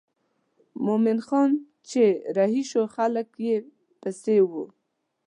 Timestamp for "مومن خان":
0.85-1.51